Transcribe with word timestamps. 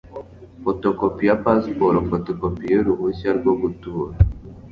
Fotokopi 0.63 1.23
ya 1.29 1.35
Pasiporo, 1.43 1.97
Fotokopi 2.09 2.63
y'uruhushya 2.73 3.29
rwo 3.39 3.53
gutura 3.61 4.13